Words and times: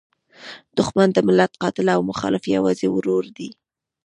دوښمن 0.75 1.09
د 1.13 1.17
ملت 1.27 1.51
قاتل 1.61 1.87
او 1.95 2.01
مخالف 2.11 2.43
یوازې 2.55 2.87
ورور 2.91 3.25
دی. 3.37 3.49